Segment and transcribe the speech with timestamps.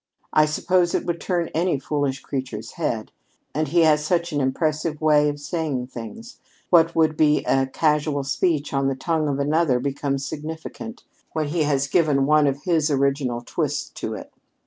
[0.33, 3.11] I suppose it would turn any foolish creature's head.
[3.53, 6.39] And he has such an impressive way of saying things!
[6.71, 11.03] What would be a casual speech on the tongue of another becomes significant,
[11.33, 14.33] when he has given one of his original twists to it.